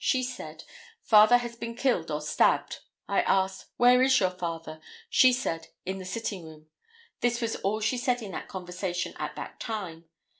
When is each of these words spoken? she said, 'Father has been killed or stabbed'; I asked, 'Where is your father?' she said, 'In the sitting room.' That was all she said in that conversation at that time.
she 0.03 0.23
said, 0.23 0.63
'Father 1.03 1.37
has 1.37 1.55
been 1.55 1.75
killed 1.75 2.09
or 2.09 2.19
stabbed'; 2.21 2.79
I 3.07 3.21
asked, 3.21 3.67
'Where 3.77 4.01
is 4.01 4.19
your 4.19 4.31
father?' 4.31 4.81
she 5.11 5.31
said, 5.31 5.67
'In 5.85 5.99
the 5.99 6.05
sitting 6.05 6.43
room.' 6.43 6.69
That 7.19 7.39
was 7.39 7.55
all 7.57 7.81
she 7.81 7.99
said 7.99 8.23
in 8.23 8.31
that 8.31 8.47
conversation 8.47 9.13
at 9.19 9.35
that 9.35 9.59
time. 9.59 10.05